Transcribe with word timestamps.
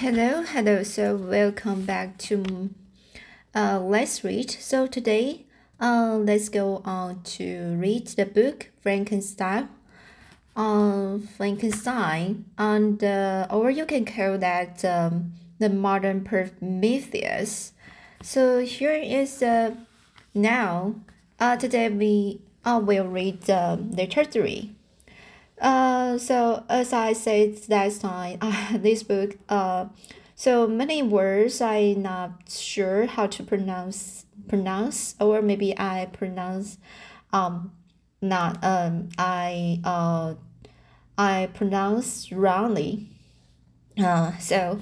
Hello, 0.00 0.42
hello. 0.42 0.84
So 0.84 1.16
welcome 1.16 1.84
back 1.84 2.18
to 2.18 2.70
uh, 3.52 3.80
Let's 3.80 4.22
Read. 4.22 4.48
So 4.48 4.86
today, 4.86 5.44
uh, 5.80 6.18
let's 6.22 6.48
go 6.48 6.82
on 6.84 7.24
to 7.34 7.74
read 7.76 8.06
the 8.06 8.24
book 8.24 8.70
Frankenstein. 8.80 9.68
Uh, 10.54 11.18
Frankenstein, 11.36 12.44
and 12.56 13.02
uh, 13.02 13.48
or 13.50 13.70
you 13.70 13.84
can 13.86 14.04
call 14.04 14.38
that 14.38 14.84
um, 14.84 15.32
the 15.58 15.68
modern 15.68 16.22
Prometheus. 16.22 17.72
So 18.22 18.60
here 18.60 18.94
is 18.94 19.42
uh, 19.42 19.74
now. 20.32 20.94
Uh, 21.40 21.56
today 21.56 21.88
we 21.88 22.40
uh, 22.64 22.80
will 22.80 23.08
read 23.08 23.50
uh, 23.50 23.76
letter 23.90 24.22
three. 24.22 24.76
Uh, 25.60 26.18
so 26.18 26.64
as 26.68 26.92
I 26.92 27.12
said 27.12 27.58
last 27.68 28.00
time, 28.00 28.38
uh, 28.42 28.78
this 28.78 29.02
book, 29.02 29.36
uh, 29.48 29.86
so 30.38 30.68
many 30.68 31.02
words 31.02 31.60
I'm 31.60 32.02
not 32.02 32.48
sure 32.48 33.06
how 33.06 33.26
to 33.26 33.42
pronounce 33.42 34.24
pronounce 34.46 35.16
or 35.20 35.42
maybe 35.42 35.76
I 35.76 36.08
pronounce 36.12 36.78
um 37.32 37.72
not 38.22 38.62
um 38.64 39.08
I 39.18 39.80
uh 39.84 40.34
I 41.18 41.48
pronounce 41.52 42.30
wrongly. 42.30 43.08
Uh, 43.98 44.38
so 44.38 44.80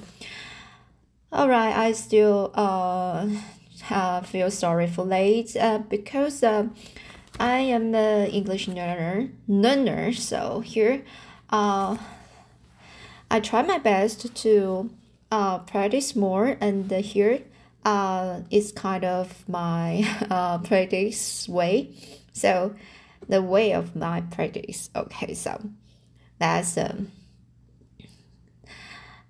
all 1.32 1.48
right, 1.48 1.74
I 1.74 1.92
still 1.92 2.52
uh, 2.54 3.26
uh 3.90 4.20
feel 4.20 4.50
sorry 4.50 4.86
for 4.86 5.06
late 5.06 5.56
uh, 5.56 5.78
because 5.78 6.42
uh, 6.42 6.68
I 7.38 7.58
am 7.58 7.94
an 7.94 8.28
English 8.28 8.66
learner, 8.68 9.28
learner. 9.46 10.12
So 10.12 10.60
here, 10.60 11.02
uh, 11.50 11.96
I 13.30 13.40
try 13.40 13.62
my 13.62 13.78
best 13.78 14.34
to 14.34 14.90
uh, 15.30 15.58
practice 15.58 16.16
more, 16.16 16.56
and 16.60 16.90
here, 16.90 17.42
uh, 17.84 18.40
it's 18.50 18.72
kind 18.72 19.04
of 19.04 19.46
my 19.48 20.08
uh, 20.30 20.58
practice 20.58 21.48
way. 21.48 21.90
So, 22.32 22.74
the 23.28 23.42
way 23.42 23.72
of 23.72 23.96
my 23.96 24.20
practice. 24.20 24.90
Okay, 24.94 25.34
so 25.34 25.70
that's 26.38 26.76
um. 26.78 27.12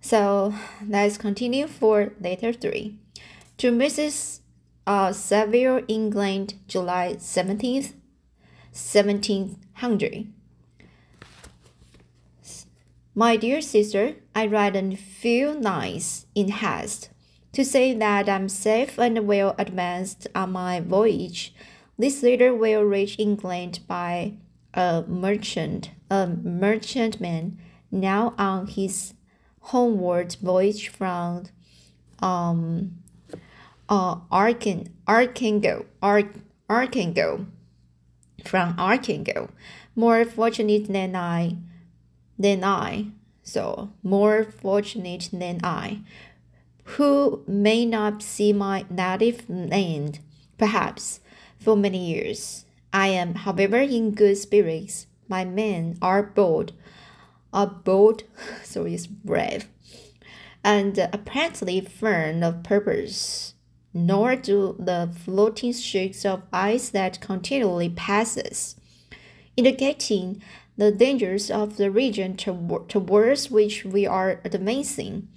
So 0.01 0.55
let's 0.87 1.19
continue 1.19 1.67
for 1.67 2.13
letter 2.21 2.53
three. 2.53 2.99
To 3.59 3.73
Mrs 3.73 4.41
uh, 4.87 5.13
Saville, 5.13 5.83
England, 5.89 6.55
July 6.69 7.17
17th, 7.19 7.95
1700. 8.73 10.33
My 13.15 13.37
dear 13.37 13.63
sister, 13.63 14.17
I 14.35 14.47
write 14.47 14.77
a 14.77 14.95
few 14.95 15.53
lines 15.53 16.27
in 16.35 16.49
haste 16.49 17.09
to 17.53 17.65
say 17.65 17.95
that 17.95 18.29
I'm 18.29 18.51
safe 18.51 18.99
and 18.99 19.27
well 19.27 19.55
advanced 19.59 20.27
on 20.35 20.53
my 20.53 20.81
voyage. 20.81 21.55
This 21.99 22.23
letter 22.23 22.55
will 22.55 22.83
reach 22.83 23.19
England 23.19 23.81
by 23.89 24.35
a 24.75 25.03
merchant, 25.09 25.93
a 26.11 26.27
merchantman 26.27 27.59
now 27.91 28.35
on 28.37 28.67
his 28.67 29.15
homeward 29.61 30.37
voyage 30.43 30.91
from 30.91 31.45
um, 32.21 32.99
uh, 33.89 34.17
Arkan, 34.33 34.89
Archangel, 35.07 35.87
Arch, 36.03 36.33
Archangel, 36.69 37.47
from 38.45 38.75
Archangel, 38.79 39.51
more 39.95 40.25
fortunate 40.25 40.89
than 40.89 41.15
I, 41.17 41.57
than 42.39 42.65
I, 42.65 43.09
so 43.43 43.91
more 44.03 44.45
fortunate 44.45 45.31
than 45.33 45.61
I, 45.63 46.01
who 46.85 47.43
may 47.47 47.85
not 47.85 48.23
see 48.23 48.53
my 48.53 48.85
native 48.91 49.49
land, 49.49 50.21
perhaps, 50.59 51.21
for 51.59 51.77
many 51.77 52.13
years. 52.13 52.65
I 52.93 53.09
am, 53.09 53.35
however, 53.35 53.79
in 53.79 54.13
good 54.13 54.39
spirits. 54.39 55.07
My 55.29 55.45
men 55.45 55.99
are 56.01 56.23
bold, 56.23 56.73
are 57.53 57.67
bold, 57.67 58.23
so 58.63 58.85
is 58.85 59.07
brave, 59.07 59.69
and 60.63 60.97
apparently 61.13 61.81
firm 61.81 62.43
of 62.43 62.63
purpose 62.63 63.55
nor 63.97 64.37
do 64.37 64.77
the 64.79 65.11
floating 65.25 65.73
streaks 65.73 66.25
of 66.25 66.43
ice 66.53 66.91
that 66.91 67.21
continually 67.21 67.89
passes, 67.89 68.77
indicating 69.57 70.43
the 70.77 70.93
dangers 70.93 71.51
of 71.51 71.79
the 71.79 71.91
region 71.91 72.37
towards 72.37 73.51
which 73.51 73.85
we 73.85 74.07
are 74.07 74.41
advancing, 74.45 75.29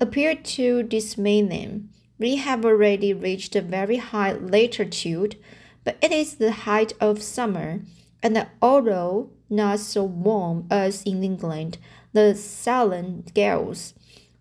appear 0.00 0.34
to 0.34 0.82
dismay 0.82 1.42
them. 1.42 1.90
We 2.18 2.36
have 2.36 2.64
already 2.64 3.14
reached 3.14 3.54
a 3.54 3.62
very 3.62 3.98
high 3.98 4.32
latitude, 4.32 5.36
but 5.84 5.96
it 6.02 6.10
is 6.10 6.34
the 6.34 6.52
height 6.52 6.92
of 7.00 7.22
summer, 7.22 7.80
and 8.22 8.46
although 8.60 9.30
not 9.48 9.78
so 9.80 10.04
warm 10.04 10.66
as 10.70 11.02
in 11.04 11.22
England, 11.22 11.78
the 12.12 12.34
sullen 12.34 13.24
gales 13.34 13.94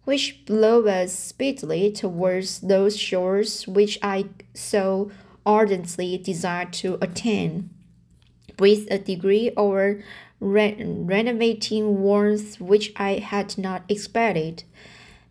which 0.10 0.44
blow 0.48 0.88
us 0.88 1.14
speedily 1.14 1.92
towards 1.92 2.62
those 2.62 2.98
shores 2.98 3.68
which 3.68 4.00
I 4.02 4.26
so 4.56 5.12
ardently 5.46 6.18
desire 6.18 6.66
to 6.82 6.98
attain, 7.00 7.70
with 8.58 8.90
a 8.90 8.98
degree 8.98 9.52
of 9.56 10.02
re 10.40 10.76
renovating 10.80 12.00
warmth 12.02 12.60
which 12.60 12.92
I 12.96 13.20
had 13.20 13.56
not 13.60 13.84
expected. 13.88 14.64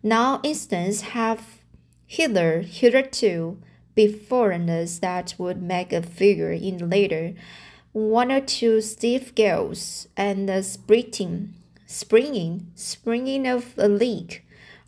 Now 0.01 0.39
instance 0.43 1.01
have 1.11 1.59
hither 2.07 2.61
hitherto 2.61 3.57
befallen 3.95 4.69
us 4.69 4.99
that 4.99 5.35
would 5.37 5.61
make 5.61 5.91
a 5.91 6.01
figure 6.01 6.53
in 6.53 6.77
the 6.77 6.85
later 6.85 7.33
one 7.91 8.31
or 8.31 8.39
two 8.39 8.79
stiff 8.79 9.35
gales 9.35 10.07
and 10.15 10.47
the 10.47 10.63
springing, 10.63 11.53
springing, 11.85 12.71
springing 12.75 13.45
of 13.45 13.73
a 13.77 13.89
leak 13.89 14.45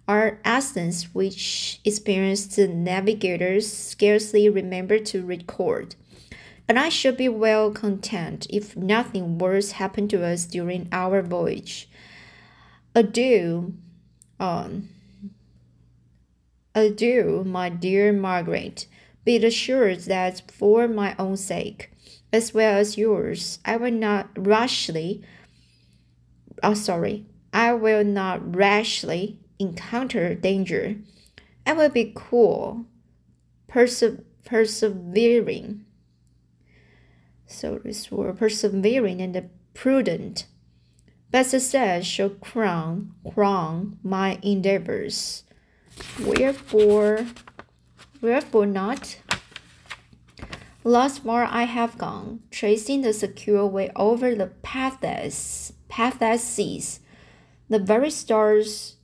are 0.08 0.40
accidents 0.44 1.14
which 1.14 1.80
experienced 1.86 2.58
navigators 2.58 3.72
scarcely 3.72 4.50
remember 4.50 5.00
to 5.00 5.26
record. 5.26 5.96
And 6.68 6.80
I 6.80 6.90
should 6.90 7.18
be 7.18 7.30
well 7.30 7.72
content 7.72 8.48
if 8.50 8.78
nothing 8.78 9.38
worse 9.38 9.72
happened 9.72 10.10
to 10.12 10.26
us 10.26 10.46
during 10.46 10.88
our 10.92 11.22
voyage. 11.22 11.90
Adieu, 12.96 13.74
um, 14.40 14.90
adieu, 16.74 17.44
my 17.46 17.70
dear 17.70 18.14
Margaret. 18.14 18.88
Be 19.24 19.38
assured 19.38 20.00
that 20.02 20.42
for 20.50 20.88
my 20.88 21.16
own 21.20 21.38
sake, 21.38 21.92
as 22.34 22.54
well 22.54 22.78
as 22.78 22.98
yours, 22.98 23.60
I 23.64 23.78
will 23.78 23.92
not 23.92 24.30
rashly, 24.36 25.22
oh 26.64 26.74
sorry, 26.74 27.26
I 27.54 27.74
will 27.74 28.04
not 28.04 28.56
rashly 28.56 29.38
encounter 29.62 30.34
danger. 30.34 30.96
I 31.66 31.74
will 31.74 31.90
be 31.90 32.12
cool, 32.16 32.86
perse- 33.68 34.20
persevering. 34.44 35.86
So 37.46 37.80
this 37.84 38.12
word 38.12 38.40
persevering 38.40 39.22
and 39.22 39.50
prudent. 39.74 40.48
But 41.32 41.46
success 41.46 42.06
shall 42.06 42.30
crown 42.30 43.14
crown 43.34 43.98
my 44.04 44.40
endeavors. 44.42 45.44
Wherefore, 46.20 47.26
wherefore 48.22 48.66
not? 48.66 49.20
Thus 50.84 51.20
far 51.20 51.44
I 51.46 51.64
have 51.64 51.98
gone, 51.98 52.42
tracing 52.50 53.02
the 53.02 53.14
secure 53.14 53.68
way 53.68 53.92
over 53.96 54.34
the 54.34 54.48
pathless, 54.48 55.74
pathless 55.90 56.44
seas. 56.44 57.02
The 57.70 57.80
very 57.80 58.10
stars 58.10 58.98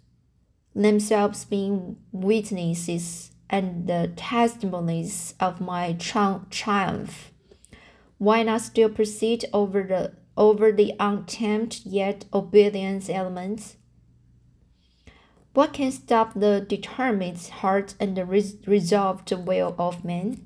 themselves 0.77 1.43
being 1.43 1.97
witnesses 2.11 3.31
and 3.49 3.87
the 3.87 4.11
testimonies 4.16 5.34
of 5.40 5.59
my 5.59 5.93
tri 5.93 6.40
triumph. 6.52 7.31
Why 8.19 8.43
not 8.43 8.61
still 8.61 8.90
proceed 8.90 9.46
over 9.53 9.84
the 9.84 10.13
over 10.37 10.72
the 10.72 10.93
untamed 10.99 11.81
yet 11.84 12.25
obedient 12.31 13.09
elements? 13.09 13.78
What 15.53 15.73
can 15.73 15.91
stop 15.91 16.34
the 16.35 16.63
determined 16.67 17.40
heart 17.47 17.96
and 17.99 18.16
the 18.16 18.25
res 18.25 18.55
resolved 18.67 19.31
will 19.31 19.75
of 19.79 20.05
man? 20.05 20.46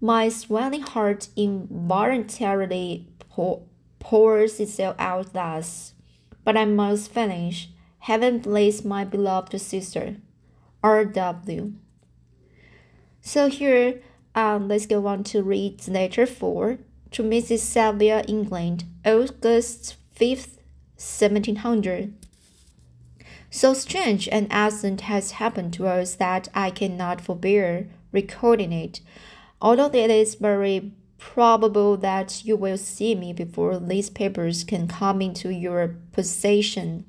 My 0.00 0.28
swelling 0.28 0.82
heart 0.82 1.28
involuntarily 1.36 3.06
pour, 3.28 3.62
pours 4.00 4.58
itself 4.58 4.96
out 4.98 5.32
thus, 5.34 5.94
but 6.42 6.56
I 6.56 6.64
must 6.64 7.12
finish 7.12 7.68
Heaven 8.00 8.38
bless 8.38 8.84
my 8.84 9.04
beloved 9.04 9.60
sister, 9.60 10.16
R.W. 10.82 11.72
So 13.20 13.48
here, 13.48 14.00
um, 14.34 14.68
let's 14.68 14.86
go 14.86 15.06
on 15.06 15.22
to 15.24 15.42
read 15.42 15.86
letter 15.86 16.26
4 16.26 16.78
to 17.10 17.22
Mrs. 17.22 17.58
Sylvia 17.58 18.24
England, 18.26 18.84
August 19.04 19.96
5th, 20.18 20.56
1700. 20.96 22.14
So 23.50 23.74
strange 23.74 24.28
an 24.28 24.46
accident 24.50 25.02
has 25.02 25.32
happened 25.32 25.74
to 25.74 25.86
us 25.86 26.14
that 26.14 26.48
I 26.54 26.70
cannot 26.70 27.20
forbear 27.20 27.88
recording 28.12 28.72
it, 28.72 29.00
although 29.60 29.90
it 29.92 30.10
is 30.10 30.36
very 30.36 30.92
probable 31.18 31.98
that 31.98 32.44
you 32.44 32.56
will 32.56 32.78
see 32.78 33.14
me 33.14 33.32
before 33.34 33.78
these 33.78 34.08
papers 34.08 34.64
can 34.64 34.88
come 34.88 35.20
into 35.20 35.50
your 35.50 35.96
possession. 36.12 37.04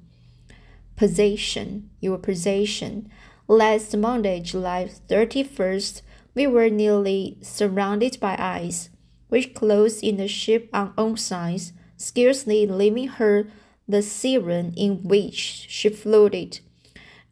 Possession, 1.01 1.89
your 1.99 2.19
possession. 2.19 3.09
Last 3.47 3.97
Monday, 3.97 4.39
July 4.39 4.87
31st, 5.09 6.03
we 6.35 6.45
were 6.45 6.69
nearly 6.69 7.39
surrounded 7.41 8.19
by 8.19 8.35
ice, 8.37 8.91
which 9.27 9.55
closed 9.55 10.03
in 10.03 10.17
the 10.17 10.27
ship 10.27 10.69
on 10.71 10.93
all 10.95 11.17
sides, 11.17 11.73
scarcely 11.97 12.67
leaving 12.67 13.07
her 13.07 13.47
the 13.87 14.03
siren 14.03 14.75
in 14.77 15.01
which 15.01 15.65
she 15.67 15.89
floated. 15.89 16.59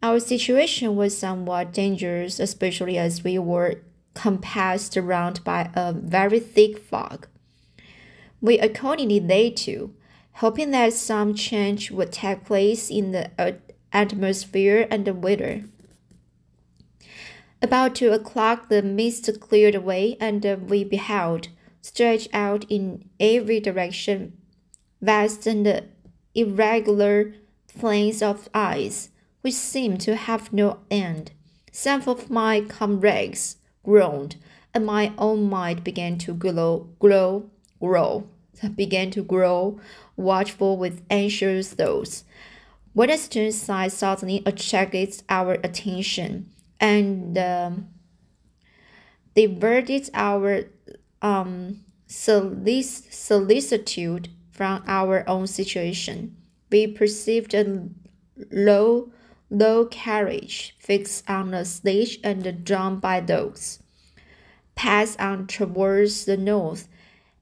Our 0.02 0.18
situation 0.18 0.96
was 0.96 1.16
somewhat 1.16 1.72
dangerous, 1.72 2.40
especially 2.40 2.98
as 2.98 3.22
we 3.22 3.38
were 3.38 3.82
compassed 4.14 4.96
around 4.96 5.44
by 5.44 5.70
a 5.74 5.92
very 5.92 6.40
thick 6.40 6.76
fog. 6.76 7.28
We 8.40 8.58
accordingly 8.58 9.20
lay 9.20 9.50
to, 9.62 9.94
hoping 10.40 10.70
that 10.70 10.90
some 10.94 11.34
change 11.34 11.90
would 11.90 12.10
take 12.10 12.46
place 12.46 12.90
in 12.90 13.12
the 13.12 13.30
uh, 13.38 13.52
atmosphere 13.92 14.88
and 14.90 15.04
the 15.04 15.12
weather. 15.12 15.62
About 17.60 17.94
two 17.94 18.10
o'clock, 18.10 18.70
the 18.70 18.82
mist 18.82 19.28
cleared 19.38 19.74
away, 19.74 20.16
and 20.18 20.42
we 20.70 20.82
beheld, 20.82 21.48
stretched 21.82 22.28
out 22.32 22.64
in 22.70 23.04
every 23.20 23.60
direction, 23.60 24.32
vast 25.02 25.46
and 25.46 25.84
irregular 26.34 27.34
plains 27.78 28.22
of 28.22 28.48
ice, 28.54 29.10
which 29.42 29.52
seemed 29.52 30.00
to 30.00 30.16
have 30.16 30.54
no 30.54 30.78
end. 30.90 31.32
Some 31.70 32.02
of 32.06 32.30
my 32.30 32.62
comrades 32.62 33.56
groaned, 33.84 34.36
and 34.72 34.86
my 34.86 35.12
own 35.18 35.50
mind 35.50 35.84
began 35.84 36.16
to 36.18 36.32
grow, 36.32 36.88
grow, 36.98 37.50
grow, 37.78 38.26
began 38.74 39.10
to 39.12 39.22
grow, 39.22 39.80
watchful 40.16 40.76
with 40.76 41.02
anxious 41.10 41.72
thoughts. 41.72 42.24
Strange 43.16 43.54
sight 43.54 43.92
suddenly 43.92 44.42
attracted 44.44 45.22
our 45.28 45.54
attention 45.62 46.50
and 46.80 47.38
um, 47.38 47.88
diverted 49.34 50.10
our 50.12 50.64
um, 51.22 51.80
solic- 52.08 53.12
solicitude 53.12 54.28
from 54.50 54.82
our 54.86 55.28
own 55.28 55.46
situation. 55.46 56.36
We 56.70 56.86
perceived 56.88 57.54
a 57.54 57.88
low, 58.50 59.12
low 59.48 59.86
carriage 59.86 60.76
fixed 60.78 61.28
on 61.30 61.54
a 61.54 61.64
stage 61.64 62.18
and 62.22 62.64
drawn 62.64 62.98
by 62.98 63.20
dogs, 63.20 63.82
pass 64.74 65.16
on 65.16 65.46
towards 65.46 66.24
the 66.24 66.36
north, 66.36 66.88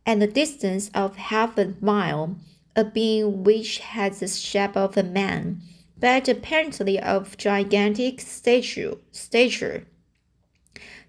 and 0.06 0.20
the 0.20 0.26
distance 0.26 0.90
of 0.94 1.16
half 1.16 1.58
a 1.58 1.74
mile, 1.80 2.36
a 2.74 2.84
being 2.84 3.42
which 3.42 3.78
had 3.78 4.14
the 4.14 4.28
shape 4.28 4.76
of 4.76 4.96
a 4.96 5.02
man 5.02 5.60
but 6.00 6.28
apparently 6.28 6.98
of 7.00 7.36
gigantic 7.36 8.20
stature, 8.20 8.94
stature, 9.10 9.84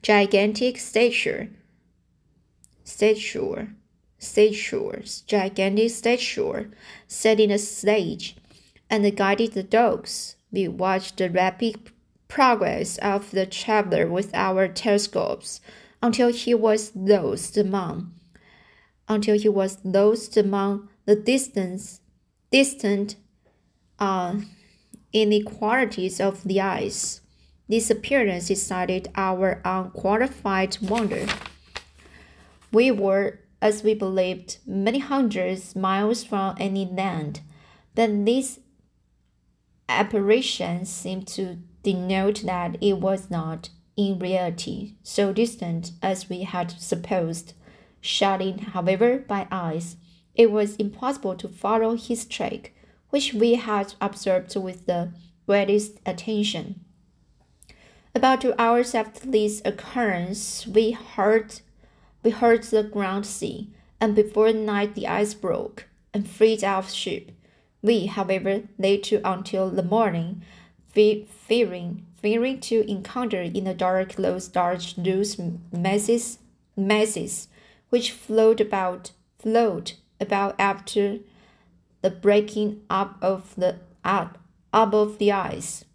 gigantic 0.01 0.77
stature, 0.79 1.49
stature, 2.83 3.69
stature, 4.17 5.03
gigantic 5.27 5.91
stature, 5.91 6.71
set 7.07 7.39
in 7.39 7.51
a 7.51 7.57
stage, 7.57 8.35
and 8.89 9.15
guided 9.15 9.53
the 9.53 9.63
dogs. 9.63 10.35
We 10.51 10.67
watched 10.67 11.17
the 11.17 11.29
rapid 11.29 11.91
progress 12.27 12.97
of 12.97 13.29
the 13.31 13.45
traveler 13.45 14.07
with 14.07 14.33
our 14.33 14.67
telescopes 14.67 15.61
until 16.01 16.31
he 16.31 16.55
was 16.55 16.95
lost 16.95 17.57
among 17.57 18.13
until 19.09 19.37
he 19.37 19.49
was 19.49 19.79
lost 19.83 20.37
among 20.37 20.87
the 21.05 21.15
distance 21.15 21.99
distant 22.51 23.15
uh, 23.97 24.35
inequalities 25.11 26.21
of 26.21 26.43
the 26.43 26.61
ice. 26.61 27.21
This 27.67 27.89
appearance 27.89 28.49
excited 28.49 29.09
our 29.15 29.61
unqualified 29.65 30.77
wonder. 30.81 31.27
We 32.71 32.91
were, 32.91 33.39
as 33.61 33.83
we 33.83 33.93
believed, 33.93 34.57
many 34.65 34.99
hundreds 34.99 35.75
miles 35.75 36.23
from 36.23 36.55
any 36.59 36.85
land, 36.85 37.41
but 37.95 38.25
this 38.25 38.59
apparition 39.87 40.85
seemed 40.85 41.27
to 41.27 41.57
denote 41.83 42.43
that 42.45 42.77
it 42.81 42.93
was 42.99 43.29
not, 43.29 43.69
in 43.95 44.17
reality, 44.19 44.95
so 45.03 45.33
distant 45.33 45.91
as 46.01 46.29
we 46.29 46.43
had 46.43 46.71
supposed. 46.71 47.53
Shut 48.01 48.41
in, 48.41 48.59
however, 48.59 49.19
by 49.19 49.47
ice, 49.51 49.97
it 50.35 50.51
was 50.51 50.75
impossible 50.77 51.35
to 51.35 51.47
follow 51.47 51.95
his 51.95 52.25
track 52.25 52.71
which 53.09 53.33
we 53.33 53.55
had 53.55 53.93
observed 53.99 54.55
with 54.55 54.85
the 54.85 55.11
greatest 55.45 55.99
attention. 56.05 56.79
About 58.15 58.41
two 58.41 58.53
hours 58.57 58.93
after 58.95 59.27
this 59.27 59.61
occurrence, 59.65 60.67
we 60.67 60.91
heard 60.91 61.61
we 62.21 62.31
heard 62.31 62.63
the 62.63 62.83
ground 62.83 63.25
sea, 63.25 63.69
and 64.01 64.15
before 64.15 64.51
night 64.51 64.93
the 64.93 65.07
ice 65.07 65.33
broke 65.33 65.85
and 66.13 66.29
freed 66.29 66.63
our 66.63 66.83
ship. 66.83 67.31
We, 67.81 68.07
however, 68.07 68.63
lay 68.77 68.97
to 68.97 69.21
until 69.23 69.69
the 69.69 69.83
morning, 69.83 70.41
fearing 70.93 72.05
fearing 72.21 72.59
to 72.59 72.89
encounter 72.89 73.41
in 73.41 73.63
the 73.63 73.73
dark 73.73 74.13
those 74.15 74.53
large 74.53 74.97
loose 74.97 75.39
masses 75.71 76.39
masses 76.75 77.47
which 77.89 78.11
flowed 78.11 78.61
about 78.61 79.11
float 79.39 79.95
about 80.19 80.55
after 80.59 81.19
the 82.01 82.09
breaking 82.09 82.81
up 82.89 83.17
of 83.21 83.55
the 83.55 83.77
up 84.03 84.37
above 84.73 85.17
the 85.17 85.31
ice. 85.31 85.85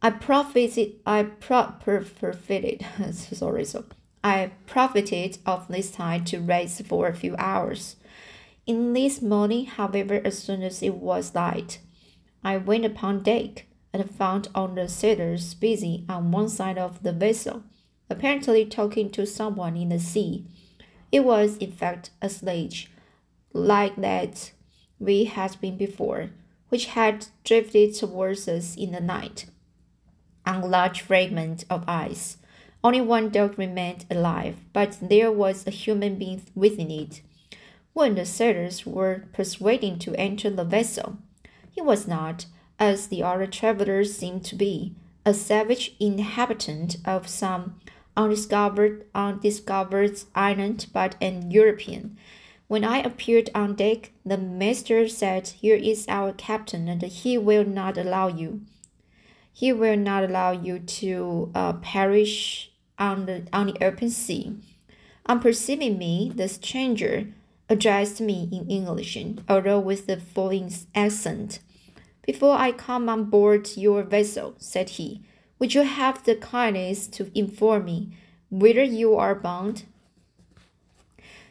I 0.00 0.10
profited 0.10 0.94
I 1.06 1.24
pro- 1.24 1.74
profited 1.80 2.86
sorry 3.12 3.64
so 3.64 3.84
I 4.22 4.50
profited 4.66 5.38
of 5.46 5.68
this 5.68 5.90
time 5.90 6.24
to 6.26 6.40
rest 6.40 6.84
for 6.86 7.06
a 7.08 7.14
few 7.14 7.34
hours. 7.38 7.96
In 8.66 8.92
this 8.92 9.22
morning, 9.22 9.66
however, 9.66 10.20
as 10.24 10.38
soon 10.38 10.62
as 10.62 10.82
it 10.82 10.96
was 10.96 11.34
light, 11.34 11.78
I 12.44 12.58
went 12.58 12.84
upon 12.84 13.22
deck 13.22 13.66
and 13.92 14.10
found 14.10 14.48
all 14.54 14.68
the 14.68 14.88
sailors 14.88 15.54
busy 15.54 16.04
on 16.08 16.30
one 16.30 16.48
side 16.48 16.78
of 16.78 17.02
the 17.02 17.12
vessel, 17.12 17.62
apparently 18.10 18.66
talking 18.66 19.10
to 19.10 19.26
someone 19.26 19.76
in 19.76 19.88
the 19.88 19.98
sea. 19.98 20.44
It 21.10 21.24
was, 21.24 21.56
in 21.56 21.72
fact, 21.72 22.10
a 22.20 22.28
sledge, 22.28 22.90
like 23.52 23.96
that 23.96 24.52
we 24.98 25.24
had 25.24 25.60
been 25.60 25.76
before, 25.76 26.30
which 26.68 26.86
had 26.86 27.26
drifted 27.44 27.94
towards 27.94 28.46
us 28.48 28.76
in 28.76 28.92
the 28.92 29.00
night. 29.00 29.46
On 30.46 30.62
a 30.62 30.66
large 30.66 31.00
fragment 31.00 31.64
of 31.70 31.84
ice, 31.88 32.38
only 32.84 33.00
one 33.00 33.30
dog 33.30 33.58
remained 33.58 34.04
alive, 34.10 34.56
but 34.72 34.98
there 35.00 35.32
was 35.32 35.66
a 35.66 35.70
human 35.70 36.16
being 36.16 36.42
within 36.54 36.90
it. 36.90 37.22
When 37.92 38.14
the 38.14 38.24
sailors 38.24 38.86
were 38.86 39.24
persuading 39.32 39.98
to 40.00 40.14
enter 40.14 40.50
the 40.50 40.64
vessel, 40.64 41.18
he 41.70 41.80
was 41.80 42.06
not, 42.06 42.46
as 42.78 43.08
the 43.08 43.22
other 43.22 43.46
travelers 43.46 44.16
seemed 44.16 44.44
to 44.44 44.54
be, 44.54 44.94
a 45.24 45.34
savage 45.34 45.96
inhabitant 45.98 46.96
of 47.04 47.28
some 47.28 47.80
undiscovered 48.18 49.06
undiscovered 49.14 50.20
island, 50.34 50.86
but 50.92 51.16
an 51.22 51.50
European 51.50 52.18
when 52.68 52.84
I 52.84 52.98
appeared 52.98 53.48
on 53.54 53.74
deck, 53.74 54.12
the 54.26 54.36
master 54.36 55.08
said, 55.08 55.48
Here 55.48 55.74
is 55.74 56.04
our 56.06 56.32
captain, 56.34 56.86
and 56.86 57.02
he 57.02 57.38
will 57.38 57.64
not 57.64 57.96
allow 57.96 58.28
you. 58.28 58.60
He 59.50 59.72
will 59.72 59.96
not 59.96 60.22
allow 60.22 60.52
you 60.52 60.78
to 60.78 61.50
uh, 61.54 61.72
perish 61.72 62.70
on 62.98 63.24
the, 63.24 63.48
on 63.54 63.68
the 63.68 63.82
open 63.84 64.10
sea. 64.10 64.56
On 65.24 65.40
perceiving 65.40 65.96
me, 65.98 66.30
the 66.34 66.46
stranger 66.46 67.28
addressed 67.70 68.20
me 68.20 68.48
in 68.52 68.68
English, 68.68 69.16
although 69.48 69.80
with 69.80 70.06
a 70.08 70.18
foreign 70.18 70.70
accent. 70.94 71.60
Before 72.26 72.56
I 72.56 72.72
come 72.72 73.08
on 73.08 73.24
board 73.24 73.76
your 73.76 74.02
vessel, 74.02 74.54
said 74.58 74.90
he, 74.90 75.22
would 75.58 75.74
you 75.74 75.82
have 75.82 76.24
the 76.24 76.34
kindness 76.34 77.06
to 77.08 77.30
inform 77.34 77.86
me 77.86 78.16
whither 78.50 78.84
you 78.84 79.16
are 79.16 79.34
bound? 79.34 79.84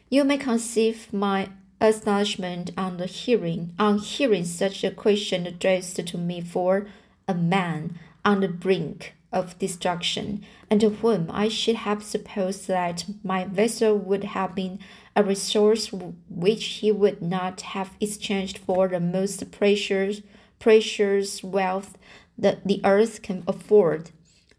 You 0.10 0.24
may 0.24 0.38
conceive 0.38 1.12
my 1.14 1.50
astonishment 1.80 2.72
on 2.78 2.98
the 2.98 3.06
hearing 3.06 3.74
on 3.78 4.00
hearing 4.00 4.46
such 4.46 4.84
a 4.84 4.92
question 4.92 5.46
addressed 5.46 5.96
to 6.08 6.18
me 6.18 6.42
for 6.42 6.88
a 7.28 7.36
man 7.36 8.00
on 8.26 8.40
the 8.40 8.48
brink 8.48 9.14
of 9.32 9.60
destruction, 9.60 10.44
and 10.70 10.80
to 10.82 10.90
whom 10.90 11.30
I 11.30 11.50
should 11.50 11.76
have 11.76 12.02
supposed 12.04 12.68
that 12.68 13.06
my 13.24 13.44
vessel 13.44 13.98
would 13.98 14.24
have 14.24 14.56
been 14.56 14.80
a 15.16 15.24
resource 15.24 15.92
which 16.30 16.66
he 16.66 16.92
would 16.92 17.22
not 17.22 17.62
have 17.62 17.96
exchanged 18.00 18.58
for 18.58 18.88
the 18.88 19.00
most 19.00 19.52
precious 19.52 20.22
precious 20.60 21.44
wealth 21.44 21.98
the, 22.38 22.60
the 22.66 22.82
earth 22.84 23.22
can 23.22 23.44
afford. 23.48 24.12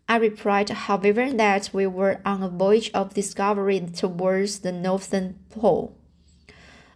I 0.09 0.17
replied, 0.17 0.71
however, 0.71 1.31
that 1.33 1.71
we 1.73 1.87
were 1.87 2.21
on 2.25 2.43
a 2.43 2.49
voyage 2.49 2.91
of 2.95 3.15
discovery 3.15 3.81
towards 3.81 4.61
the 4.61 4.73
northern 4.73 5.39
pole. 5.51 5.95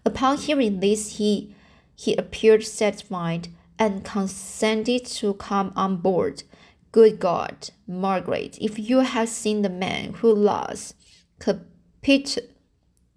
Upon 0.04 0.38
hearing 0.38 0.80
this, 0.80 1.18
he, 1.18 1.54
he 1.94 2.16
appeared 2.16 2.64
satisfied 2.64 3.48
and 3.78 4.04
consented 4.04 5.04
to 5.06 5.34
come 5.34 5.72
on 5.76 5.96
board. 5.98 6.44
Good 6.90 7.20
God, 7.20 7.70
Margaret, 7.86 8.58
if 8.60 8.78
you 8.78 9.00
had 9.00 9.28
seen 9.28 9.62
the 9.62 9.70
man 9.70 10.14
who 10.14 10.34
lost 10.34 10.94
capit 11.38 12.38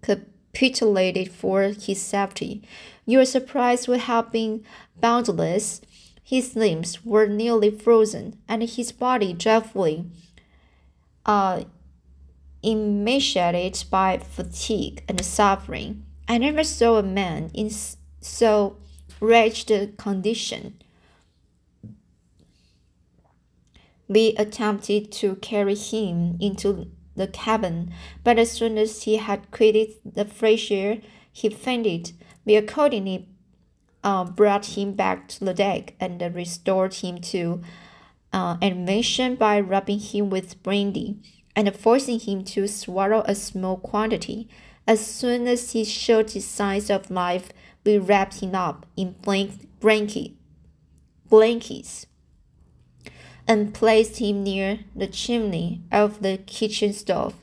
capitulated 0.02 1.30
for 1.30 1.62
his 1.62 2.00
safety, 2.00 2.62
your 3.04 3.24
surprise 3.24 3.86
would 3.86 4.00
have 4.00 4.32
been 4.32 4.64
boundless. 4.98 5.80
His 6.26 6.56
limbs 6.56 7.04
were 7.04 7.28
nearly 7.28 7.70
frozen, 7.70 8.36
and 8.48 8.60
his 8.64 8.90
body 8.90 9.32
dreadfully 9.32 10.06
uh, 11.24 11.62
emaciated 12.64 13.84
by 13.92 14.18
fatigue 14.18 15.04
and 15.06 15.24
suffering. 15.24 16.04
I 16.26 16.38
never 16.38 16.64
saw 16.64 16.96
a 16.96 17.02
man 17.04 17.52
in 17.54 17.70
so 18.20 18.76
wretched 19.20 19.98
condition. 19.98 20.82
We 24.08 24.34
attempted 24.36 25.12
to 25.12 25.36
carry 25.36 25.76
him 25.76 26.38
into 26.40 26.90
the 27.14 27.28
cabin, 27.28 27.94
but 28.24 28.36
as 28.36 28.50
soon 28.50 28.78
as 28.78 29.04
he 29.04 29.18
had 29.18 29.52
quitted 29.52 29.90
the 30.04 30.24
fresh 30.24 30.72
air, 30.72 30.98
he 31.32 31.50
fainted. 31.50 32.10
We 32.44 32.56
accordingly 32.56 33.28
uh, 34.06 34.24
brought 34.24 34.78
him 34.78 34.92
back 34.92 35.26
to 35.26 35.44
the 35.44 35.52
deck 35.52 35.94
and 35.98 36.22
restored 36.32 36.94
him 36.94 37.18
to 37.18 37.60
uh, 38.32 38.56
animation 38.62 39.34
by 39.34 39.58
rubbing 39.58 39.98
him 39.98 40.30
with 40.30 40.62
brandy 40.62 41.16
and 41.56 41.74
forcing 41.74 42.20
him 42.20 42.44
to 42.44 42.68
swallow 42.68 43.24
a 43.26 43.34
small 43.34 43.76
quantity. 43.76 44.48
As 44.86 45.04
soon 45.04 45.48
as 45.48 45.72
he 45.72 45.84
showed 45.84 46.30
signs 46.30 46.88
of 46.88 47.10
life, 47.10 47.48
we 47.84 47.98
wrapped 47.98 48.40
him 48.40 48.54
up 48.54 48.86
in 48.96 49.16
blank, 49.22 49.68
blanket, 49.80 50.32
blankets 51.28 52.06
and 53.48 53.74
placed 53.74 54.18
him 54.18 54.44
near 54.44 54.80
the 54.94 55.08
chimney 55.08 55.82
of 55.90 56.22
the 56.22 56.38
kitchen 56.46 56.92
stove. 56.92 57.34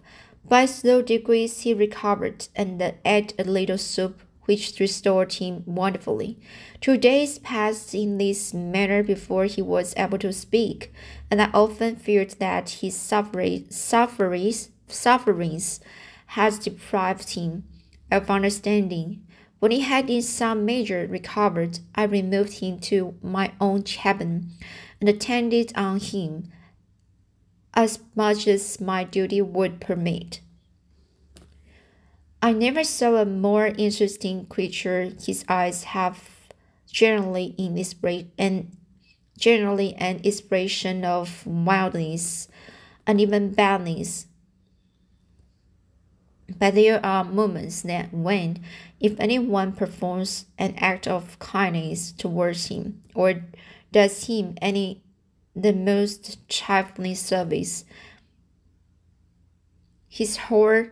By 0.47 0.65
slow 0.65 1.01
degrees 1.01 1.61
he 1.61 1.73
recovered 1.73 2.47
and 2.55 2.81
ate 3.03 3.33
a 3.37 3.43
little 3.43 3.77
soup 3.77 4.21
which 4.45 4.79
restored 4.79 5.33
him 5.33 5.63
wonderfully. 5.65 6.37
Two 6.81 6.97
days 6.97 7.39
passed 7.39 7.93
in 7.95 8.17
this 8.17 8.53
manner 8.53 9.03
before 9.03 9.45
he 9.45 9.61
was 9.61 9.93
able 9.97 10.17
to 10.19 10.33
speak, 10.33 10.93
and 11.31 11.41
I 11.41 11.49
often 11.53 11.95
feared 11.95 12.31
that 12.39 12.69
his 12.81 12.95
sufferings, 12.95 13.75
sufferings, 14.87 15.79
had 16.27 16.59
deprived 16.59 17.31
him 17.31 17.63
of 18.11 18.29
understanding. 18.29 19.25
When 19.59 19.71
he 19.71 19.81
had 19.81 20.09
in 20.09 20.21
some 20.21 20.65
measure 20.65 21.07
recovered, 21.07 21.79
I 21.95 22.03
removed 22.03 22.59
him 22.59 22.79
to 22.79 23.15
my 23.21 23.53
own 23.61 23.83
cabin 23.83 24.51
and 24.99 25.07
attended 25.07 25.71
on 25.75 25.99
him 25.99 26.51
as 27.73 27.99
much 28.15 28.47
as 28.47 28.79
my 28.79 29.03
duty 29.03 29.41
would 29.41 29.79
permit. 29.79 30.41
I 32.43 32.51
never 32.51 32.83
saw 32.83 33.15
a 33.15 33.25
more 33.25 33.67
interesting 33.67 34.47
creature. 34.47 35.13
His 35.25 35.45
eyes 35.47 35.85
have 35.85 36.29
generally 36.91 37.55
in 37.57 37.81
and 38.37 38.75
generally 39.37 39.95
an 39.95 40.19
expression 40.25 41.05
of 41.05 41.47
wildness 41.47 42.49
and 43.07 43.21
even 43.21 43.53
badness. 43.53 44.27
But 46.59 46.75
there 46.75 47.03
are 47.03 47.23
moments 47.23 47.83
that 47.83 48.13
when, 48.13 48.61
if 48.99 49.17
anyone 49.21 49.71
performs 49.71 50.45
an 50.57 50.75
act 50.79 51.07
of 51.07 51.39
kindness 51.39 52.11
towards 52.11 52.65
him, 52.65 53.03
or 53.15 53.45
does 53.93 54.27
him 54.27 54.55
any 54.61 55.01
the 55.55 55.71
most 55.71 56.45
trifling 56.49 57.15
service, 57.15 57.85
his 60.09 60.35
whole 60.35 60.87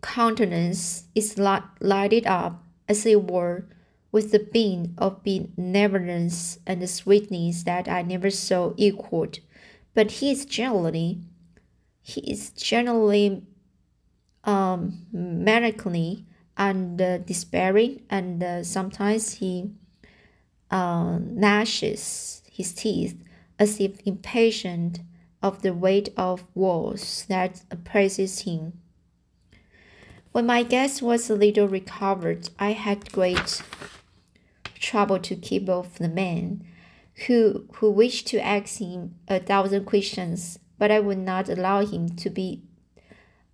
countenance 0.00 1.04
is 1.14 1.38
lighted 1.38 2.26
up, 2.26 2.64
as 2.88 3.04
it 3.06 3.30
were, 3.30 3.66
with 4.12 4.32
the 4.32 4.38
beam 4.38 4.94
of 4.98 5.22
benevolence 5.22 6.58
and 6.66 6.88
sweetness 6.88 7.64
that 7.64 7.88
I 7.88 8.02
never 8.02 8.30
saw 8.30 8.72
equaled. 8.76 9.40
But 9.94 10.10
he 10.12 10.30
is 10.30 10.44
generally, 10.44 11.20
he 12.02 12.20
is 12.20 12.50
generally 12.50 13.42
um, 14.44 15.06
melancholy 15.12 16.24
and 16.56 17.00
uh, 17.00 17.18
despairing, 17.18 18.02
and 18.08 18.42
uh, 18.42 18.64
sometimes 18.64 19.34
he 19.34 19.70
uh, 20.70 21.18
gnashes 21.20 22.42
his 22.50 22.72
teeth 22.72 23.22
as 23.58 23.80
if 23.80 24.00
impatient 24.06 25.00
of 25.42 25.62
the 25.62 25.74
weight 25.74 26.08
of 26.16 26.46
woes 26.54 27.26
that 27.28 27.62
oppresses 27.70 28.40
him. 28.40 28.72
When 30.36 30.44
my 30.44 30.64
guest 30.64 31.00
was 31.00 31.30
a 31.30 31.34
little 31.34 31.66
recovered, 31.66 32.50
I 32.58 32.72
had 32.72 33.10
great 33.10 33.62
trouble 34.78 35.18
to 35.20 35.34
keep 35.34 35.66
off 35.66 35.94
the 35.94 36.10
man, 36.10 36.62
who, 37.26 37.64
who 37.76 37.90
wished 37.90 38.26
to 38.26 38.44
ask 38.44 38.78
him 38.78 39.14
a 39.28 39.40
thousand 39.40 39.86
questions, 39.86 40.58
but 40.78 40.90
I 40.90 41.00
would 41.00 41.16
not 41.16 41.48
allow 41.48 41.86
him 41.86 42.10
to 42.16 42.28
be 42.28 42.60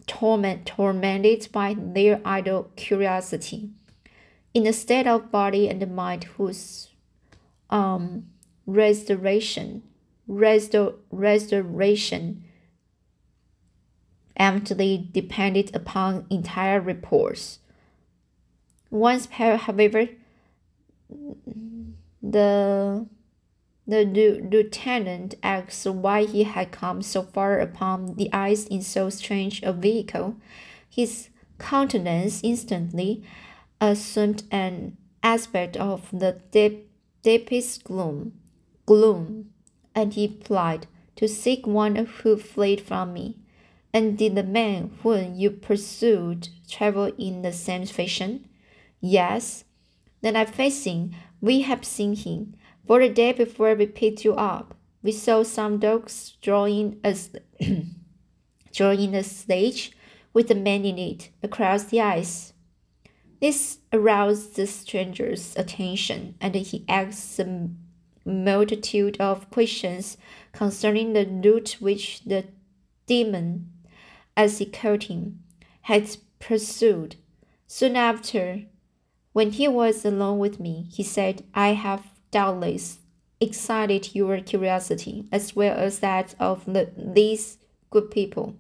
torment, 0.09 0.67
tormented 0.67 1.53
by 1.53 1.77
their 1.79 2.21
idle 2.25 2.73
curiosity. 2.75 3.71
In 4.53 4.67
a 4.67 4.73
state 4.73 5.07
of 5.07 5.31
body 5.31 5.69
and 5.69 5.95
mind 5.95 6.25
whose 6.37 6.89
um, 7.71 8.27
restoration, 8.67 9.85
restor, 10.29 10.97
restoration 11.13 12.43
emptily 14.37 15.09
depended 15.13 15.75
upon 15.75 16.27
entire 16.31 16.81
reports. 16.81 17.59
Once, 18.91 19.27
however, 19.27 20.09
the 22.23 23.07
the 23.85 24.05
lieutenant 24.05 25.35
asked 25.43 25.87
why 25.87 26.25
he 26.25 26.45
had 26.45 26.71
come 26.71 27.03
so 27.03 27.23
far 27.23 27.59
upon 27.59 28.15
the 28.15 28.33
ice 28.33 28.67
in 28.67 28.81
so 28.81 29.11
strange 29.11 29.61
a 29.63 29.73
vehicle. 29.73 30.37
His 30.89 31.31
countenance 31.59 32.41
instantly 32.45 33.25
assumed 33.81 34.45
an 34.53 34.97
aspect 35.23 35.77
of 35.77 36.09
the 36.13 36.41
deep, 36.53 36.89
deepest 37.23 37.85
gloom, 37.85 38.35
gloom, 38.87 39.51
and 39.95 40.15
he 40.15 40.29
replied, 40.29 40.87
"To 41.17 41.27
seek 41.27 41.67
one 41.67 41.97
who 41.97 42.37
fled 42.37 42.81
from 42.81 43.13
me." 43.13 43.37
And 43.95 44.17
did 44.17 44.35
the 44.35 44.43
man 44.43 44.97
whom 45.03 45.35
you 45.35 45.51
pursued 45.51 46.49
travel 46.69 47.13
in 47.19 47.43
the 47.43 47.53
same 47.53 47.85
fashion? 47.87 48.49
Yes. 49.01 49.65
Then 50.23 50.37
I 50.37 50.47
facing, 50.47 51.15
we 51.41 51.63
have 51.63 51.85
seen 51.85 52.17
him. 52.17 52.55
For 52.87 53.01
the 53.01 53.09
day 53.09 53.33
before 53.33 53.75
we 53.75 53.87
picked 53.87 54.25
you 54.25 54.35
up, 54.35 54.75
we 55.03 55.13
saw 55.13 55.43
some 55.43 55.79
dogs 55.79 56.37
drawing 56.41 57.01
a, 57.05 57.17
drawing 58.73 59.15
a 59.15 59.23
stage 59.23 59.93
with 60.33 60.51
a 60.51 60.55
man 60.55 60.85
in 60.85 60.99
it 60.99 61.31
across 61.43 61.85
the 61.85 62.01
ice. 62.01 62.53
This 63.41 63.79
aroused 63.93 64.57
the 64.57 64.67
stranger's 64.67 65.55
attention, 65.57 66.37
and 66.41 66.55
he 66.55 66.85
asked 66.89 67.39
a 67.41 67.69
multitude 68.25 69.21
of 69.21 69.51
questions 69.51 70.17
concerning 70.53 71.13
the 71.13 71.27
route 71.27 71.77
which 71.81 72.23
the 72.25 72.45
demon 73.07 73.69
as 74.37 74.59
he 74.59 74.67
called 74.67 75.05
him, 75.05 75.41
had 75.83 76.17
pursued. 76.39 77.17
Soon 77.67 77.97
after, 77.97 78.63
when 79.33 79.53
he 79.53 79.69
was 79.69 80.05
alone 80.05 80.39
with 80.39 80.61
me, 80.61 80.87
he 80.93 81.03
said, 81.03 81.45
I 81.55 81.69
have 81.69 82.07
doubtless 82.31 82.99
excited 83.43 84.15
your 84.15 84.41
curiosity 84.41 85.27
as 85.33 85.57
well 85.57 85.77
as 85.77 85.99
that 85.99 86.35
of 86.39 86.65
the, 86.65 86.91
these 86.97 87.59
good 87.91 88.11
people. 88.11 88.55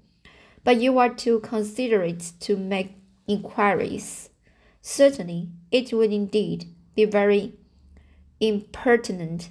But 0.65 0.81
you 0.81 0.99
are 0.99 1.09
too 1.09 1.41
considerate 1.41 2.33
to 2.41 2.57
make 2.57 2.97
inquiries. 3.29 4.31
Certainly, 4.81 5.49
it 5.71 5.93
would 5.93 6.13
indeed 6.13 6.67
be 6.95 7.05
very 7.05 7.55
impertinent 8.41 9.51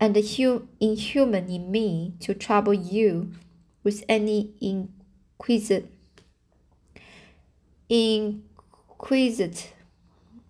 and 0.00 0.16
inhuman 0.16 1.48
in 1.48 1.70
me 1.70 2.14
to 2.20 2.34
trouble 2.34 2.74
you 2.74 3.32
with 3.84 4.02
any 4.08 4.50
inquisit 4.60 5.90
inquisit 7.88 9.72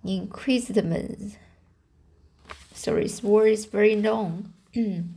inquisitement. 0.05 1.38
Sorry, 2.73 3.03
this 3.05 3.23
word 3.23 3.49
is 3.49 3.67
very 3.67 3.97
long. 3.97 4.53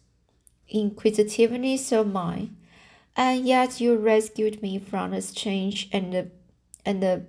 inquisitiveness 0.69 1.91
of 1.91 2.07
mine, 2.07 2.55
and 3.15 3.47
yet 3.47 3.79
you 3.81 3.97
rescued 3.97 4.61
me 4.61 4.77
from 4.79 5.13
a 5.13 5.21
strange 5.21 5.89
and 5.91 6.13
the, 6.13 6.29
and 6.85 7.01
the, 7.01 7.25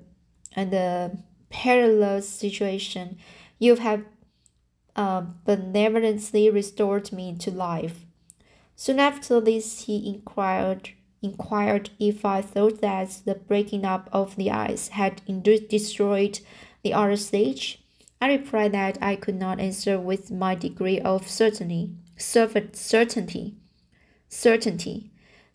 and 0.54 0.70
the 0.70 1.16
perilous 1.50 2.28
situation. 2.28 3.16
You 3.58 3.76
have 3.76 4.04
uh, 4.96 5.22
benevolently 5.44 6.50
restored 6.50 7.12
me 7.12 7.34
to 7.38 7.50
life. 7.50 8.04
Soon 8.76 8.98
after 8.98 9.40
this, 9.40 9.84
he 9.84 10.08
inquired 10.08 10.90
inquired 11.22 11.90
if 12.00 12.24
I 12.24 12.42
thought 12.42 12.80
that 12.80 13.20
the 13.24 13.36
breaking 13.36 13.84
up 13.84 14.08
of 14.12 14.34
the 14.34 14.50
ice 14.50 14.88
had 14.88 15.22
indeed 15.26 15.68
destroyed 15.68 16.40
the 16.82 16.92
other 16.92 17.16
stage. 17.16 17.80
I 18.20 18.32
replied 18.32 18.72
that 18.72 18.98
I 19.00 19.16
could 19.16 19.36
not 19.36 19.60
answer 19.60 19.98
with 20.00 20.30
my 20.30 20.54
degree 20.54 21.00
of 21.00 21.28
certainty, 21.28 21.94
certainty, 22.16 23.54
certainty, 24.28 25.10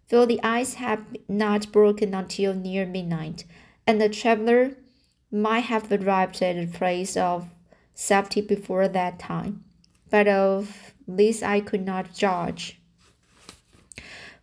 though 0.09 0.25
the 0.25 0.41
ice 0.41 0.75
had 0.75 1.19
not 1.27 1.71
broken 1.71 2.13
until 2.13 2.53
near 2.53 2.85
midnight, 2.85 3.43
and 3.85 3.99
the 3.99 4.09
traveler 4.09 4.77
might 5.31 5.65
have 5.65 5.91
arrived 5.91 6.41
at 6.41 6.57
a 6.57 6.67
place 6.67 7.17
of 7.17 7.49
safety 7.97 8.41
before 8.41 8.87
that 8.87 9.17
time. 9.17 9.63
But 10.09 10.27
of 10.27 10.93
this 11.07 11.41
I 11.41 11.59
could 11.59 11.83
not 11.83 12.13
judge. 12.13 12.79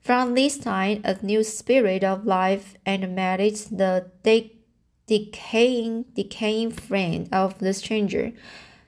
From 0.01 0.35
this 0.35 0.59
time, 0.59 1.01
a 1.05 1.17
new 1.25 1.43
spirit 1.45 2.05
of 2.05 2.27
life 2.27 2.75
animated 2.85 3.55
the 3.71 4.11
de 4.23 4.51
decaying, 5.07 6.07
decaying 6.15 6.73
friend 6.73 7.29
of 7.33 7.59
the 7.59 7.73
stranger. 7.73 8.33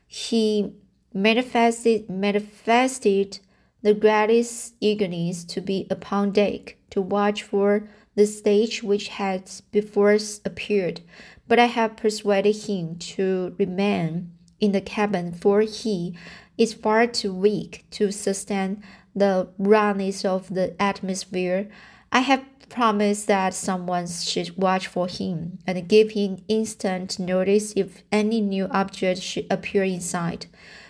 He 0.07 0.75
manifested, 1.15 2.11
manifested 2.11 3.39
the 3.83 3.95
greatest 3.95 4.75
eagerness 4.81 5.45
to 5.45 5.61
be 5.61 5.87
upon 5.91 6.33
deck, 6.33 6.77
to 6.91 7.01
watch 7.01 7.43
for 7.43 7.89
the 8.15 8.27
stage 8.27 8.83
which 8.83 9.09
had 9.09 9.51
before 9.71 10.19
appeared. 10.45 11.03
But 11.47 11.59
I 11.59 11.67
have 11.67 11.97
persuaded 11.97 12.57
him 12.57 12.97
to 13.15 13.55
remain 13.59 14.33
in 14.61 14.73
the 14.73 14.81
cabin, 14.81 15.33
for 15.33 15.61
he 15.61 16.17
is 16.57 16.75
far 16.75 17.07
too 17.07 17.35
weak 17.35 17.85
to 17.91 18.11
sustain 18.11 18.83
the 19.15 19.49
roughness 19.59 20.25
of 20.25 20.53
the 20.53 20.81
atmosphere, 20.81 21.69
I 22.13 22.21
have 22.21 22.45
promised 22.69 23.27
that 23.29 23.55
someone 23.55 24.07
should 24.07 24.57
watch 24.57 24.87
for 24.87 25.07
him 25.09 25.59
and 25.67 25.89
give 25.89 26.13
him 26.13 26.39
instant 26.49 27.19
notice 27.19 27.73
if 27.77 28.03
any 28.11 28.41
new 28.41 28.67
object 28.67 29.23
should 29.23 29.47
appear 29.51 29.85
inside. 29.85 30.47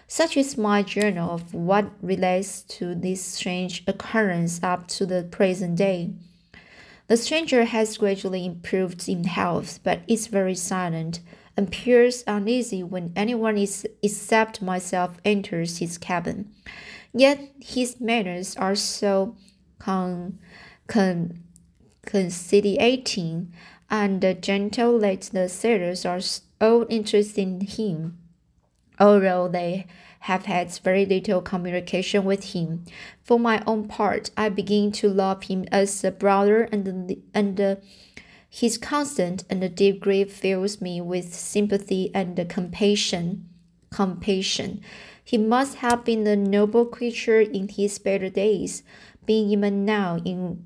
Such 0.09 0.37
is 0.37 0.57
my 0.57 0.83
journal 0.83 1.31
of 1.31 1.53
what 1.53 1.91
relates 2.01 2.63
to 2.63 2.95
this 2.95 3.23
strange 3.23 3.83
occurrence 3.87 4.61
up 4.63 4.87
to 4.89 5.07
the 5.07 5.25
present 5.25 5.77
day. 5.77 6.11
The 7.09 7.17
stranger 7.17 7.65
has 7.65 7.99
gradually 7.99 8.45
improved 8.45 9.09
in 9.09 9.25
health, 9.25 9.81
but 9.83 10.01
is 10.09 10.27
very 10.27 10.55
silent 10.55 11.21
and 11.57 11.69
appears 11.69 12.23
uneasy 12.27 12.83
when 12.83 13.13
anyone 13.17 13.57
is, 13.57 13.87
except 14.03 14.61
myself 14.61 15.17
enters 15.25 15.79
his 15.79 15.99
cabin. 15.99 16.53
Yet 17.13 17.41
his 17.61 18.01
manners 18.01 18.57
are 18.57 18.75
so 18.75 19.37
con, 19.79 20.39
con, 20.87 21.43
conciliating 22.05 23.53
and 23.91 24.21
the 24.21 24.35
gentle 24.35 24.99
that 25.01 25.23
the 25.33 25.49
sailors 25.49 26.05
are 26.05 26.21
all 26.61 26.87
interested 26.89 27.41
in 27.41 27.61
him, 27.61 28.19
although 28.99 29.49
they 29.49 29.87
have 30.21 30.47
had 30.47 30.73
very 30.79 31.07
little 31.07 31.41
communication 31.41 32.25
with 32.25 32.53
him. 32.53 32.85
For 33.23 33.39
my 33.39 33.63
own 33.67 33.87
part, 33.87 34.31
I 34.37 34.49
begin 34.49 34.91
to 34.93 35.09
love 35.09 35.45
him 35.45 35.67
as 35.71 36.03
a 36.03 36.11
brother, 36.11 36.69
and 36.73 37.23
and 37.33 37.79
his 38.49 38.79
constant 38.79 39.45
and 39.51 39.75
deep 39.75 40.01
grief 40.01 40.33
fills 40.33 40.81
me 40.81 41.01
with 41.01 41.35
sympathy 41.35 42.11
and 42.15 42.49
compassion. 42.49 43.49
Compassion. 43.91 44.81
He 45.23 45.39
must 45.39 45.79
have 45.79 46.05
been 46.05 46.27
a 46.27 46.37
noble 46.37 46.87
creature 46.87 47.41
in 47.41 47.69
his 47.69 47.99
better 47.99 48.31
days, 48.31 48.83
being 49.25 49.51
even 49.51 49.85
now 49.85 50.19
in 50.25 50.65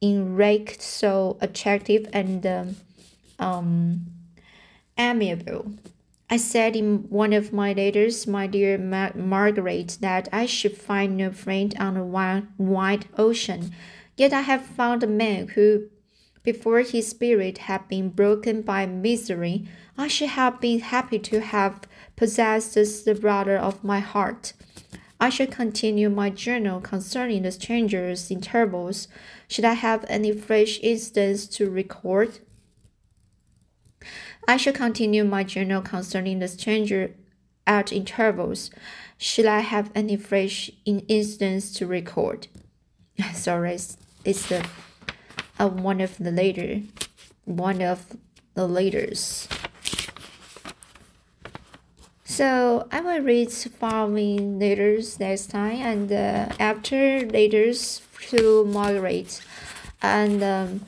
enraged 0.00 0.82
so 0.82 1.38
attractive 1.40 2.06
and 2.12 2.74
um, 3.38 4.06
amiable. 4.98 5.72
I 6.28 6.38
said 6.38 6.74
in 6.74 7.08
one 7.08 7.32
of 7.32 7.52
my 7.52 7.72
letters, 7.72 8.26
my 8.26 8.46
dear 8.46 8.78
Ma 8.78 9.10
Margaret, 9.14 9.98
that 10.00 10.28
I 10.32 10.46
should 10.46 10.76
find 10.76 11.16
no 11.16 11.30
friend 11.30 11.74
on 11.78 11.94
the 11.94 12.02
wide, 12.02 12.48
wide 12.58 13.06
ocean. 13.16 13.72
Yet 14.16 14.32
I 14.32 14.40
have 14.40 14.66
found 14.66 15.02
a 15.02 15.06
man 15.06 15.48
who, 15.48 15.88
before 16.46 16.78
his 16.82 17.08
spirit 17.08 17.58
had 17.58 17.88
been 17.88 18.08
broken 18.08 18.62
by 18.62 18.86
misery, 18.86 19.66
I 19.98 20.06
should 20.06 20.28
have 20.28 20.60
been 20.60 20.78
happy 20.78 21.18
to 21.18 21.40
have 21.40 21.80
possessed 22.14 22.76
the 23.04 23.16
brother 23.16 23.58
of 23.58 23.82
my 23.82 23.98
heart. 23.98 24.52
I 25.18 25.28
should 25.28 25.50
continue 25.50 26.08
my 26.08 26.30
journal 26.30 26.80
concerning 26.80 27.42
the 27.42 27.50
stranger's 27.50 28.30
in 28.30 28.36
intervals. 28.36 29.08
Should 29.48 29.64
I 29.64 29.72
have 29.72 30.04
any 30.08 30.30
fresh 30.30 30.78
instance 30.84 31.46
to 31.56 31.68
record? 31.68 32.38
I 34.46 34.56
shall 34.56 34.72
continue 34.72 35.24
my 35.24 35.42
journal 35.42 35.82
concerning 35.82 36.38
the 36.38 36.46
stranger 36.46 37.10
at 37.66 37.90
intervals. 37.90 38.70
Should 39.18 39.46
I 39.46 39.60
have 39.60 39.90
any 39.96 40.16
fresh 40.16 40.70
in 40.84 41.00
instance 41.08 41.72
to 41.72 41.88
record? 41.88 42.46
Sorry, 43.34 43.72
it's 44.24 44.48
the 44.48 44.64
uh, 45.58 45.68
one 45.68 46.00
of 46.00 46.16
the 46.18 46.30
later, 46.30 46.82
one 47.44 47.82
of 47.82 48.16
the 48.54 48.66
leaders. 48.66 49.48
So 52.24 52.86
I 52.92 53.00
will 53.00 53.20
read 53.20 53.50
following 53.50 54.58
letters 54.58 55.18
next 55.18 55.46
time, 55.46 55.80
and 55.80 56.12
uh, 56.12 56.54
after 56.60 57.20
letters 57.26 58.02
to 58.28 58.64
Margaret, 58.66 59.40
and 60.02 60.42
um, 60.42 60.80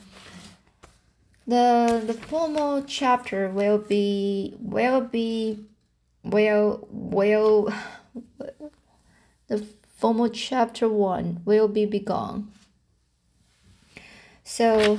the 1.47 2.03
the 2.05 2.13
formal 2.13 2.83
chapter 2.83 3.49
will 3.49 3.79
be 3.79 4.53
will 4.59 5.01
be 5.01 5.65
will 6.23 6.87
will 6.91 7.73
the 9.47 9.65
formal 9.97 10.29
chapter 10.29 10.87
one 10.87 11.41
will 11.45 11.67
be 11.67 11.85
begun. 11.85 12.51
So 14.49 14.97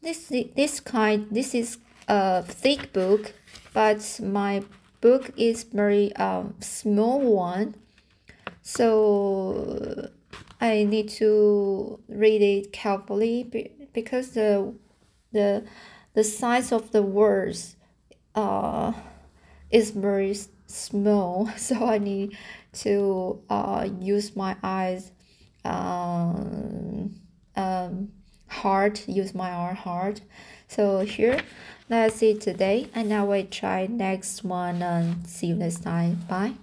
this 0.00 0.32
this 0.56 0.80
kind 0.80 1.28
this 1.30 1.54
is 1.54 1.76
a 2.08 2.42
thick 2.42 2.94
book, 2.94 3.34
but 3.74 4.00
my 4.22 4.64
book 5.02 5.30
is 5.36 5.64
very 5.64 6.16
um, 6.16 6.54
small 6.60 7.20
one. 7.20 7.74
So 8.62 10.08
I 10.62 10.84
need 10.84 11.10
to 11.20 12.00
read 12.08 12.40
it 12.40 12.72
carefully 12.72 13.44
because 13.92 14.30
the 14.30 14.72
the 15.30 15.66
the 16.14 16.24
size 16.24 16.72
of 16.72 16.90
the 16.90 17.02
words 17.02 17.76
uh 18.34 18.94
is 19.70 19.90
very 19.90 20.34
small. 20.66 21.50
So 21.58 21.84
I 21.84 21.98
need 21.98 22.34
to 22.80 23.42
uh 23.50 23.86
use 24.00 24.34
my 24.34 24.56
eyes 24.62 25.12
um 25.66 27.20
um 27.56 28.23
hard 28.62 29.00
use 29.06 29.34
my 29.34 29.50
arm 29.50 29.76
hard 29.76 30.20
so 30.68 31.00
here 31.00 31.40
that's 31.88 32.22
it 32.22 32.40
today 32.40 32.88
and 32.94 33.12
I 33.12 33.22
will 33.24 33.44
try 33.44 33.86
next 33.86 34.42
one 34.42 34.82
and 34.82 35.26
see 35.26 35.48
you 35.48 35.54
next 35.54 35.82
time. 35.82 36.20
Bye 36.28 36.54